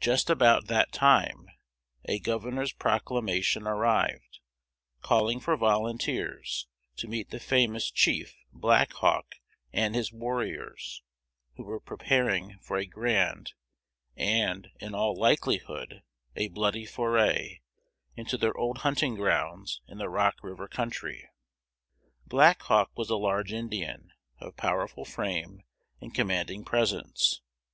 [0.00, 1.48] Just about that time
[2.04, 4.40] a governor's proclamation arrived,
[5.00, 9.36] calling for volunteers to meet the famous chief Black Hawk
[9.72, 11.02] and his warriors,
[11.56, 13.54] who were preparing for a grand,
[14.14, 16.02] and, in all likelihood,
[16.36, 17.60] a bloody foray,
[18.14, 21.30] into their old hunting grounds in the Rock river country.
[21.30, 21.38] [Illustration:
[22.26, 25.62] Black Hawk, Indian Chief 128] Black Hawk was a large Indian, of powerful frame
[26.02, 27.40] and commanding presence.